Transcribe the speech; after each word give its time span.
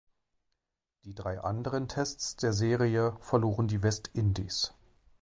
Die 1.03 1.13
drei 1.13 1.39
anderen 1.41 1.87
Tests 1.87 2.35
der 2.35 2.53
Serie 2.53 3.15
verloren 3.21 3.67
die 3.67 3.83
West 3.83 4.09
Indies. 4.15 4.73